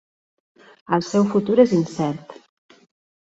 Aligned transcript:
El 0.97 1.03
seu 1.09 1.27
futur 1.33 1.57
és 1.65 1.75
incert. 1.81 2.33